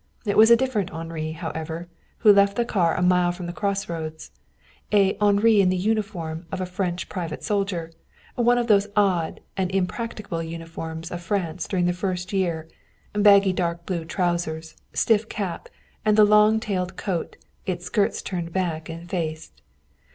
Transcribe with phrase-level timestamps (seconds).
[0.25, 4.31] It was a different Henri, however, who left the car a mile from the crossroads
[4.91, 7.91] a Henri in the uniform of a French private soldier,
[8.33, 12.67] one of those odd and impracticable uniforms of France during the first year,
[13.13, 15.69] baggy dark blue trousers, stiff cap,
[16.03, 17.35] and the long tailed coat,
[17.67, 19.61] its skirts turned back and faced.